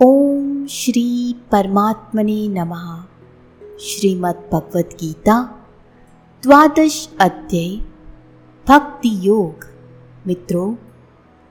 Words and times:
ઓમ 0.00 0.66
શ્રી 0.66 1.36
પરમાત્મને 1.50 2.48
નમઃ. 2.48 3.04
શ્રીમદ 3.78 4.34
ભગવદ્ 4.52 4.84
ગીતા, 5.00 5.48
દ્વાદશ 6.42 7.08
અધ્યાય, 7.20 7.76
ભક્તિ 8.68 9.10
યોગ. 9.22 9.54
મિત્રો, 10.26 10.76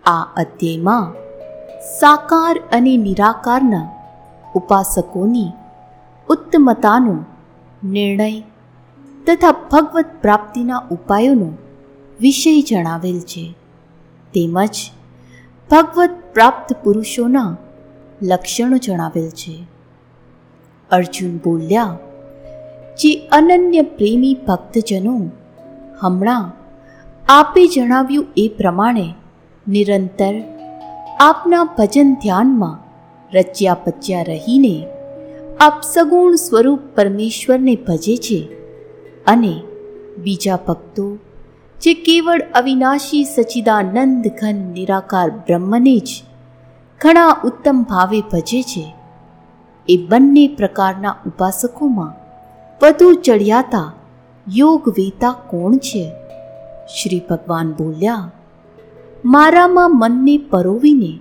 આ 0.06 0.24
અધ્યાયમાં 0.24 1.14
સાકાર 2.00 2.64
અને 2.72 2.98
નિરાકારના 2.98 3.90
ઉપાસકોની 4.56 5.52
ઉત્તમતાનો 6.30 7.26
નિર્ણય 7.84 8.40
તથા 9.28 9.56
ભગવત 9.72 10.06
પ્રાપ્તિના 10.22 10.84
ઉપાયોનો 10.92 11.52
વિષય 12.20 12.62
જણાવેલ 12.62 13.20
છે. 13.20 13.56
તેમજ 14.34 14.92
ભગવત 15.72 16.10
પ્રાપ્ત 16.34 16.76
પુરુષોના 16.84 17.58
લક્ષણો 18.26 18.78
જણાવેલ 18.78 19.30
છે. 19.30 19.56
અર્જુન 20.92 21.38
બોલ્યા, 21.38 21.98
જે 23.00 23.12
અનન્ય 23.32 23.82
પ્રેમી 23.82 24.34
ભક્તજનો 24.48 25.16
હમણાં 26.02 26.52
આપે 27.30 27.68
જણાવ્યું 27.68 28.28
એ 28.38 28.48
પ્રમાણે 28.58 29.08
નિરંતર 29.68 30.34
આપના 31.20 31.64
ભજન 31.78 32.14
ધ્યાનમાં 32.14 32.78
રચ્યા 33.38 33.74
પચ્યા 33.74 34.24
રહીને 34.24 34.76
આપ 35.60 35.82
સગુણ 35.94 36.36
સ્વરૂપ 36.36 36.80
પરમેશ્વરને 36.96 37.76
ભજે 37.88 38.16
છે 38.18 38.40
અને 39.28 39.54
બીજા 40.24 40.60
ભક્તો, 40.68 41.18
જે 41.82 41.94
કેવળ 41.94 42.44
અવિનાશી 42.56 43.24
સચિદાનંદ 43.24 44.28
ઘન 44.42 44.56
નિરાકાર 44.56 45.30
બ્રહ્મને 45.30 45.98
જ 46.00 46.24
ઘણા 47.02 47.42
ઉત્તમ 47.44 47.84
ભાવે 47.84 48.20
ભજે 48.32 48.62
છે. 48.62 48.86
એ 49.90 49.96
બંને 50.08 50.48
પ્રકારના 50.48 51.16
ઉપાસકોમાં 51.26 52.14
વધુ 52.82 53.14
ચડિયાતા 53.14 53.90
યોગ 54.48 54.90
વેતા 54.90 55.32
કોણ 55.50 55.78
છે? 55.78 56.12
શ્રી 56.96 57.22
ભગવાન 57.30 57.72
બોલ્યા, 57.72 58.32
મારામાં 59.26 59.98
મનને 60.00 60.38
પરોવીને 60.50 61.14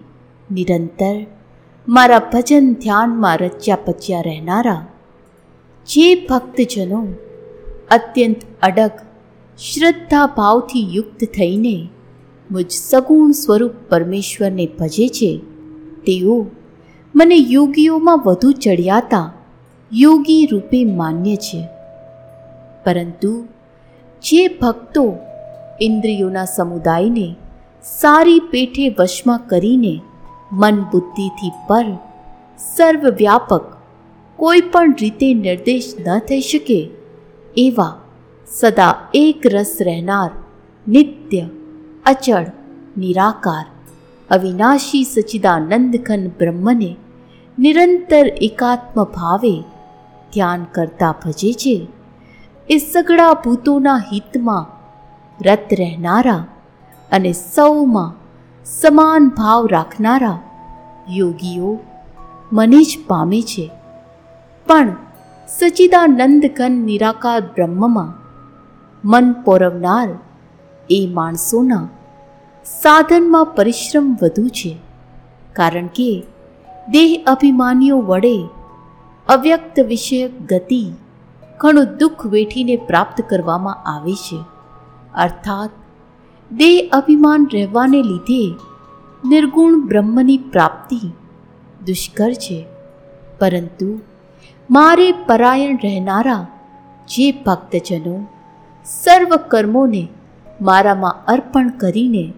નિરંતર 0.51 1.17
મારા 1.89 2.19
ભજન 2.33 2.75
ધ્યાનમાં 2.75 3.39
રચ્યા 3.39 3.77
પચ્યા 3.77 4.21
રહેનારા 4.21 4.83
જે 5.87 6.15
ભક્તજનો 6.15 7.01
અત્યંત 7.91 8.37
અડગ 8.63 8.93
શ્રદ્ધા 9.59 10.27
ભાવથી 10.27 10.87
યુક્ત 10.95 11.25
થઈને 11.25 11.89
મુજ 12.51 12.71
સગુણ 12.71 13.31
સ્વરૂપ 13.31 13.75
પરમેશ્વરને 13.89 14.67
ભજે 14.79 15.09
છે 15.09 15.54
તેઓ 16.07 16.37
મને 17.15 17.37
યોગીઓમાં 17.51 18.23
વધુ 18.27 18.53
ચડિયાતા 18.53 19.27
યોગી 19.93 20.47
રૂપે 20.47 20.85
માન્ય 20.85 21.37
છે. 21.37 21.61
પરંતુ 22.85 23.33
જે 24.23 24.49
ભક્તો 24.49 25.05
ઇન્દ્રિયોના 25.81 26.45
સમુદાયને 26.45 27.29
સારી 27.83 28.41
પેઠે 28.51 28.89
વશમાં 28.99 29.41
કરીને 29.49 29.95
મન 30.53 30.83
બુદ્ધિથી 30.93 31.53
પર 31.69 31.87
સર્વવ્યાપક 32.77 33.65
કોઈ 34.39 34.61
પણ 34.61 34.95
રીતે 35.01 35.29
નિર્દેશ 35.35 35.93
ન 36.07 36.19
થઈ 36.19 36.41
શકે, 36.41 36.81
એવા 37.57 37.95
સદા 38.49 38.95
એક 39.15 39.47
રસ 39.47 39.77
રહેનાર 39.81 40.31
નિત્ય 40.89 41.45
અચળ 42.07 42.47
નિરાકાર 42.97 43.67
અવિનાશી 44.31 45.05
સચિદાનંદ 45.05 45.95
ઘન 46.03 46.23
બ્રહ્મને 46.39 46.91
નિરંતર 47.59 48.27
એકાત્મ 48.41 48.97
ભાવે 49.13 49.55
ધ્યાન 50.33 50.63
કરતા 50.73 51.13
ભજે 51.23 51.53
છે 51.55 51.77
એ 52.69 52.79
સગળા 52.83 53.35
ભૂતોના 53.45 54.01
હિતમાં 54.11 54.71
રત 55.39 55.69
રહેનારા 55.75 56.43
અને 57.11 57.33
સૌમાં 57.47 58.13
સમાન 58.67 59.25
ભાવ 59.31 59.63
રાખનારા 59.67 60.39
યોગીઓ 61.11 61.73
મને 62.53 62.81
જ 62.83 62.93
પામે 63.09 63.41
છે 63.45 63.67
પણ 64.67 64.95
સચિદાનંદ 65.49 66.45
ઘન 66.53 66.75
નિરાકાર 66.85 67.41
બ્રહ્મમાં 67.55 68.13
મન 69.05 69.29
પોરવનાર 69.45 70.09
એ 70.89 71.01
માણસોના 71.11 71.85
સાધનમાં 72.65 73.47
પરિશ્રમ 73.47 74.19
વધુ 74.23 74.49
છે, 74.49 74.77
કારણ 75.53 75.87
કે 75.87 76.23
દેહ 76.89 77.25
અભિમાનીઓ 77.27 78.01
વડે 78.01 78.49
અવ્યક્ત 79.29 79.81
વિષયક 79.81 80.43
ગતિ, 80.43 80.93
ઘણું 81.59 81.97
દુઃખ 81.99 82.27
વેઠીને 82.27 82.77
પ્રાપ્ત 82.77 83.21
કરવામાં 83.21 83.75
આવે 83.97 84.13
છે. 84.13 84.39
અર્થાત, 85.15 85.71
દેહ 86.53 86.91
અભિમાન 86.93 87.49
રહેવાને 87.53 88.03
લીધે 88.03 88.55
નિર્ગુણ 89.25 89.87
બ્રહ્મની 89.87 90.39
પ્રાપ્તિ 90.39 91.01
દુષ્કર 91.87 92.33
છે. 92.33 92.65
પરંતુ 93.41 94.01
મારે 94.71 95.13
પરાયણ 95.13 95.79
રહેનારા 95.83 96.47
જે 97.09 97.33
ભક્તજનો 97.33 98.27
સર્વ 98.85 99.37
કર્મોને 99.37 100.09
મારામાં 100.61 101.25
અર્પણ 101.29 101.69
કરીને 101.69 102.33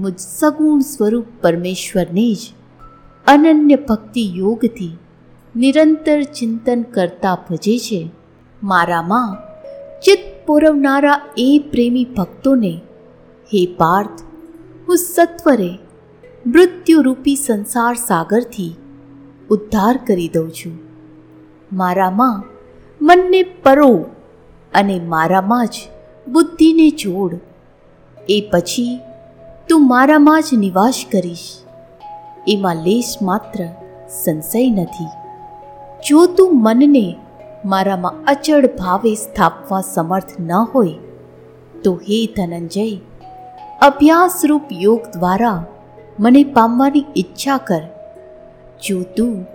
મુજ 0.00 0.18
સગુણ 0.18 0.80
સ્વરૂપ 0.80 1.24
પરમેશ્વરને 1.42 2.34
જ 2.34 2.38
અનન્ય 3.26 3.76
ભક્તિ 3.76 4.32
યોગથી 4.34 4.98
નિરંતર 5.56 6.22
ચિંતન 6.22 6.82
કરતા 6.82 7.38
ભજે 7.50 7.78
છે. 7.78 8.10
મારામાં 8.62 9.36
ચિત્ત 10.00 10.46
પોરવનારા 10.46 11.20
એ 11.38 11.64
પ્રેમી 11.72 12.04
ભક્તોને, 12.04 12.80
હે 13.54 13.66
પાર્થ, 13.66 14.22
હું 14.88 14.96
સત્વરે 14.96 15.78
મૃત્યુરૂપી 16.46 17.36
સંસાર 17.36 17.94
સાગરથી 17.94 18.74
ઉદ્ધાર 19.50 20.00
કરી 20.06 20.28
દઉં 20.28 20.50
છું. 20.50 20.78
મારામાં 21.72 22.44
મનને 23.02 23.42
પરો 23.42 24.06
અને 24.74 25.00
મારામાં 25.00 25.66
જ 25.66 25.70
બુદ્ધિને 26.28 26.90
જોડ. 26.90 27.40
એ 28.28 28.48
પછી 28.52 29.00
તું 29.70 29.88
મારામાં 29.88 30.42
જ 30.42 30.54
નિવાસ 30.54 31.04
કરીશ. 31.12 31.58
એમાં 32.48 32.76
લેશ 32.76 33.16
માત્ર 33.22 33.64
સંશય 34.24 34.70
નથી. 34.70 35.06
જો 36.08 36.26
તું 36.26 36.62
મનને 36.62 37.16
મારામાં 37.64 38.12
અચળ 38.26 38.66
ભાવે 38.66 39.14
સ્થાપવા 39.14 39.80
સમર્થ 39.80 40.40
ન 40.40 40.52
હોય, 40.52 40.94
તો 41.84 41.94
હે 41.94 42.26
ધનંજય, 42.26 42.96
અભ્યાસરૂપ 43.82 44.62
યોગ 44.72 45.00
દ્વારા 45.18 45.64
મને 46.20 46.44
પામવાની 46.44 47.04
ઈચ્છા 47.16 47.56
કર. 47.56 47.82
જો 48.86 49.02
તું 49.02 49.46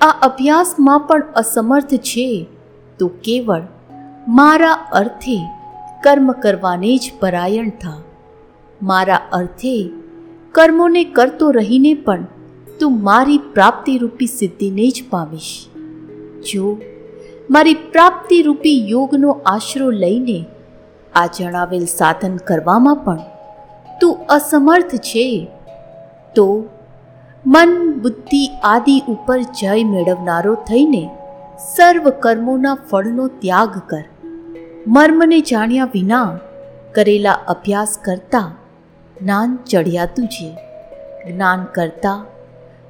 આ 0.00 0.10
અભ્યાસમાં 0.22 1.00
પણ 1.00 1.22
અસમર્થ 1.36 1.94
છે, 1.94 2.46
તો 2.98 3.08
કેવળ 3.08 3.62
મારા 4.28 4.72
અર્થે 4.72 5.38
કર્મ 6.02 6.32
કરવાને 6.32 6.96
જ 6.96 7.12
પરાયણ 7.20 7.70
થા. 7.70 8.00
મારા 8.82 9.20
અર્થે 9.32 9.90
કર્મોને 10.52 11.04
કરતો 11.04 11.50
રહીને 11.50 11.94
પણ 11.94 12.26
તું 12.80 13.02
મારી 13.02 13.38
પ્રાપ્તિરૂપી 13.38 14.26
સિદ્ધિને 14.26 14.88
જ 14.88 15.04
પામીશ. 15.10 15.66
જો 16.52 16.76
મારી 17.50 17.74
પ્રાપ્તિરૂપી 17.74 18.88
યોગનો 18.88 19.30
આશરો 19.46 19.90
લઈને 19.90 20.44
આ 21.14 21.26
જણાવેલ 21.26 21.84
સાધન 21.86 22.36
કરવામાં 22.36 22.96
પણ 22.96 23.18
તું 24.00 24.26
અસમર્થ 24.26 24.94
છે, 24.96 25.48
તો 26.34 26.64
મન, 27.46 27.92
બુદ્ધિ 28.02 28.46
આદિ 28.64 29.02
ઉપર 29.08 29.40
જય 29.40 29.84
મેળવનારો 29.84 30.54
થઈને 30.54 31.10
સર્વ 31.76 32.10
કર્મોના 32.10 32.74
ફળનો 32.90 33.26
ત્યાગ 33.26 33.78
કર. 33.78 34.04
મર્મને 34.86 35.40
જાણ્યા 35.40 35.84
વિના 35.84 36.38
કરેલા 36.94 37.32
અભ્યાસ 37.32 37.98
કરતા 38.04 38.56
જ્ઞાન 39.22 39.58
ચઢિયાતું 39.70 40.26
છે. 40.26 40.56
જ્ઞાન 41.32 41.64
કરતા 41.64 42.24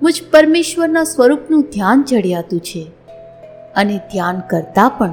મુજ 0.02 0.22
પરમેશ્વરના 0.32 1.04
સ્વરૂપનું 1.04 1.62
ધ્યાન 1.62 2.02
ચઢિયાતું 2.02 2.60
છે. 2.60 2.86
અને 3.76 3.98
ધ્યાન 3.98 4.40
કરતા 4.40 4.88
પણ 4.88 5.10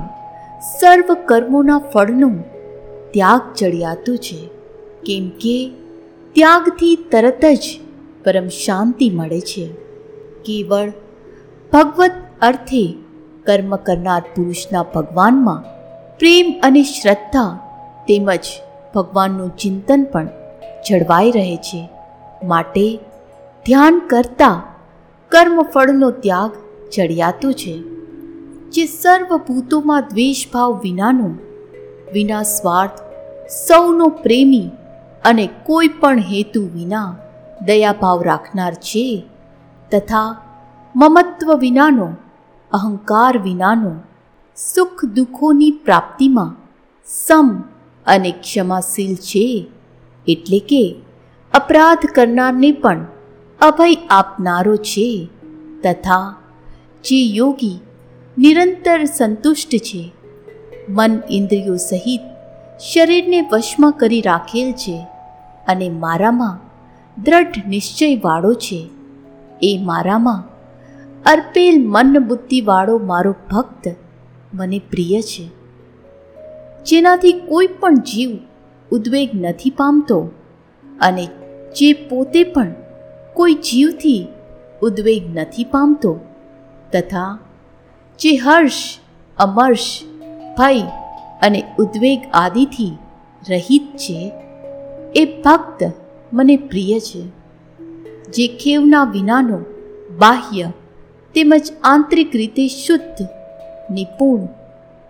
સર્વ 0.80 1.13
કર્મોના 1.25 1.77
ફળનું 1.77 2.44
ત્યાગ 3.12 3.42
ચડિયાતું 3.54 4.18
છે. 4.18 4.48
કેમ 5.06 5.30
કે 5.30 5.71
ત્યાગથી 6.33 6.95
તરત 7.12 7.45
જ 7.45 7.80
પરમ 8.25 8.48
શાંતિ 8.48 9.10
મળે 9.10 9.39
છે. 9.39 9.69
કેવળ 10.45 10.89
ભગવત 11.74 12.12
અર્થે 12.42 12.94
કર્મ 13.45 13.75
કરનાર 13.75 14.21
પુરુષના 14.36 14.83
ભગવાનમાં 14.83 15.63
પ્રેમ 16.19 16.60
અને 16.63 16.83
શ્રદ્ધા 16.83 17.60
તેમજ 18.07 18.45
ભગવાનનું 18.95 19.57
ચિંતન 19.57 20.07
પણ 20.12 20.27
જળવાઈ 20.87 21.31
રહે 21.31 21.57
છે. 21.57 21.89
માટે 22.43 22.99
ધ્યાન 23.65 24.01
કરતા 24.09 24.63
કર્મફળનો 25.29 26.11
ત્યાગ 26.11 26.51
ચડિયાતો 26.95 27.51
છે. 27.51 27.79
જે 28.69 28.85
સર્વભૂતોમાં 28.85 30.01
દ્વેષભાવ 30.01 30.79
વિનાનો, 30.79 31.29
વિના 32.13 32.43
સ્વાર્થ, 32.43 32.99
સૌનો 33.67 34.07
પ્રેમી 34.07 34.71
અને 35.25 35.49
કોઈ 35.63 35.87
પણ 35.87 36.19
હેતુ 36.19 36.69
વિના 36.73 37.15
દયાભાવ 37.65 38.21
રાખનાર 38.21 38.73
છે 38.73 39.23
તથા 39.91 40.41
મમત્વ 40.95 41.55
વિનાનો, 41.55 42.15
અહંકાર 42.71 43.37
વિનાનો, 43.37 43.91
સુખ 44.55 45.05
દુઃખોની 45.05 45.71
પ્રાપ્તિમાં 45.71 46.55
સમ 47.05 47.63
અને 48.05 48.31
ક્ષમાશીલ 48.31 49.15
છે. 49.15 49.67
એટલે 50.29 50.59
કે 50.59 50.95
અપરાધ 51.53 52.05
કરનારને 52.05 52.71
પણ 52.71 53.05
અભય 53.61 53.97
આપનારો 54.09 54.75
છે. 54.75 55.27
તથા 55.83 56.35
જે 57.03 57.23
યોગી 57.23 57.79
નિરંતર 58.37 59.03
સંતુષ્ટ 59.03 59.75
છે, 59.75 60.11
મન 60.89 61.19
ઇન્દ્રિયો 61.29 61.75
સહિત 61.75 62.21
શરીરને 62.79 63.41
વશમાં 63.41 63.91
કરી 63.91 64.21
રાખેલ 64.21 64.71
છે 64.71 65.05
અને 65.67 65.89
મારામાં 65.89 66.59
દ્રઢ 67.23 67.67
નિશ્ચયવાળો 67.67 68.53
છે. 68.53 68.89
એ 69.61 69.79
મારામાં 69.83 70.43
અર્પેલ 71.25 71.87
મન 71.87 72.19
બુદ્ધિવાળો 72.19 72.97
મારો 72.97 73.35
ભક્ત 73.51 73.95
મને 74.53 74.79
પ્રિય 74.79 75.21
છે. 75.21 75.49
જેનાથી 76.83 77.31
કોઈ 77.31 77.67
પણ 77.67 77.95
જીવ 77.95 78.37
ઉદ્વેગ 78.91 79.30
નથી 79.33 79.69
પામતો 79.69 80.30
અને 81.01 81.25
જે 81.75 81.94
પોતે 81.94 82.44
પણ 82.44 82.74
કોઈ 83.33 83.53
જીવથી 83.53 84.27
ઉદ્વેગ 84.81 85.38
નથી 85.38 85.63
પામતો 85.63 86.19
તથા 86.94 87.39
જે 88.19 88.36
હર્ષ, 88.36 88.97
અમર્ષ, 89.38 90.03
ભય 90.57 90.81
અને 91.41 91.63
ઉદ્વેગ 91.80 92.21
આદિથી 92.33 92.97
રહિત 93.50 93.97
છે, 93.97 94.31
એ 95.15 95.42
ભક્ત 95.42 95.92
મને 96.33 96.57
પ્રિય 96.57 97.00
છે. 97.00 97.21
જે 98.25 98.47
ખેવના 98.47 99.03
વિનાનો 99.03 99.59
બાહ્ય 100.18 100.71
તેમજ 101.35 101.71
આંતરિક 101.83 102.35
રીતે 102.35 102.68
શુદ્ધ, 102.68 103.27
નિપુણ, 103.92 104.47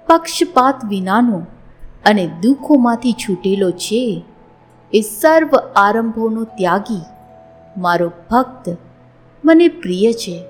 પક્ષપાત 0.08 0.86
વિનાનો 0.86 1.46
અને 2.06 2.28
દુઃખોમાંથી 2.42 3.12
છૂટેલો 3.12 3.72
છે 3.72 4.24
એ 4.94 5.02
સર્વ 5.02 5.56
આરંભોનો 5.76 6.44
ત્યાગી 6.44 7.02
મારો 7.78 8.12
ભક્ત 8.32 8.78
મને 9.46 9.68
પ્રિય 9.68 10.14
છે, 10.14 10.44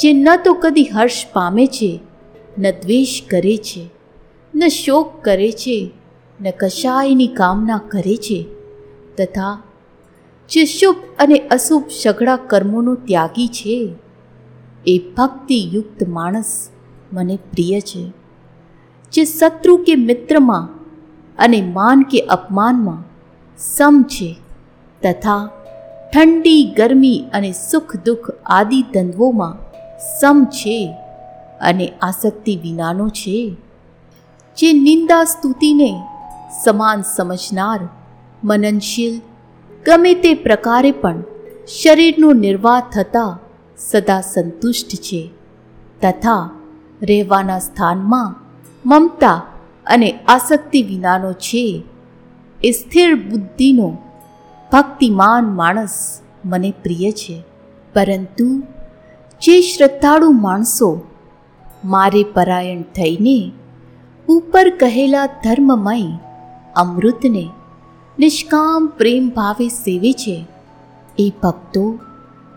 જે 0.00 0.12
ન 0.12 0.36
તો 0.44 0.54
કદી 0.54 0.84
હર્ષ 0.84 1.26
પામે 1.32 1.66
છે, 1.66 2.00
ન 2.58 2.70
દ્વેષ 2.70 3.22
કરે 3.30 3.56
છે, 3.56 3.84
ન 4.54 4.68
શોક 4.68 5.24
કરે 5.24 5.52
છે, 5.52 5.90
ન 6.40 6.50
કશાયની 6.50 7.26
કામના 7.26 7.78
કરે 7.78 8.16
છે, 8.16 8.46
તથા 9.18 9.62
જે 10.50 10.64
શુભ 10.64 10.96
અને 11.18 11.38
અશુભ 11.38 11.88
સઘળા 12.02 12.36
કર્મોનો 12.36 12.94
ત્યાગી 12.94 13.48
છે, 13.48 13.92
એ 14.86 14.98
ભક્તિયુક્ત 14.98 16.08
માણસ 16.08 16.68
મને 17.12 17.36
પ્રિય 17.36 17.80
છે. 17.80 18.23
જે 19.14 19.24
શત્રુ 19.24 19.76
કે 19.76 19.94
મિત્રમાં 19.96 20.68
અને 21.38 21.62
માન 21.62 22.02
કે 22.02 22.20
અપમાનમાં 22.20 23.02
સમ 23.58 24.02
છે 24.02 24.36
તથા 25.02 25.48
ઠંડી, 26.14 26.64
ગરમી 26.76 27.24
અને 27.32 27.52
સુખ, 27.52 27.96
દુઃખ 27.96 28.30
આદિ 28.46 28.82
દ્વંદ્વોમાં 28.82 29.56
સમ 30.20 30.44
છે 30.44 30.94
અને 31.60 31.92
આસક્તિ 32.02 32.56
વિનાનો 32.56 33.08
છે. 33.08 33.56
જે 34.56 34.72
નિંદા 34.72 35.24
સ્તુતિને 35.24 36.02
સમાન 36.64 37.02
સમજનાર, 37.02 37.80
મનનશીલ, 38.44 39.20
ગમે 39.86 40.14
તે 40.14 40.34
પ્રકારે 40.34 40.92
પણ 40.92 41.22
શરીરનો 41.82 42.32
નિર્વાહ 42.32 42.80
થતાં 42.80 43.38
સદા 43.78 44.20
સંતુષ્ટ 44.20 44.88
છે 44.88 45.30
તથા 46.02 46.50
રહેવાના 47.02 47.58
સ્થાનમાં 47.58 48.43
મમતા 48.86 49.42
અને 49.86 50.10
આસક્તિ 50.28 50.82
વિનાનો 50.82 51.32
છે. 51.32 51.82
એ 52.64 52.70
સ્થિર 52.70 53.14
બુદ્ધિનો 53.14 53.98
ભક્તિમાન 54.72 55.44
માણસ 55.44 56.20
મને 56.44 56.72
પ્રિય 56.82 57.12
છે. 57.12 57.42
પરંતુ 57.94 58.62
જે 59.42 59.60
શ્રદ્ધાળુ 59.60 60.30
માણસો 60.30 61.00
મારે 61.84 62.24
પરાયણ 62.24 62.82
થઈને 62.82 63.52
ઉપર 64.28 64.70
કહેલા 64.70 65.26
ધર્મમય 65.26 66.02
અમૃતને 66.76 67.48
નિષ્કામ 68.18 68.86
પ્રેમ 68.86 69.28
ભાવે 69.28 69.68
સેવે 69.68 70.12
છે, 70.12 70.46
એ 71.18 71.32
ભક્તો 71.42 71.98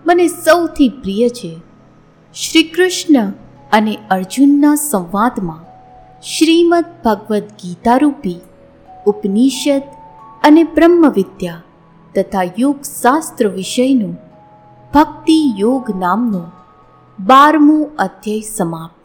મને 0.05 0.27
સૌથી 0.27 0.89
પ્રિય 0.89 1.29
છે. 1.29 1.57
શ્રી 2.33 2.63
કૃષ્ણ 2.63 3.31
અને 3.71 3.97
અર્જુનના 4.11 4.75
સંવાદમાં 4.75 5.66
શ્રીમદ 6.23 6.85
ભગવદ્ 7.05 7.43
ગીતા 7.59 7.97
રૂપી 7.97 8.39
ઉપનિષદ 9.07 9.83
અને 10.43 10.63
બ્રહ્મ 10.63 11.03
વિદ્યા 11.09 11.61
તથા 12.15 12.43
યોગ 12.57 12.79
શાસ્ત્ર 12.81 13.47
વિષયનું 13.47 14.15
ભક્તિ 14.93 15.37
યોગ 15.57 15.89
નામનું 15.99 16.47
બારમું 17.19 17.95
અધ્યાય 17.95 18.39
સમાપ્ત. 18.41 18.96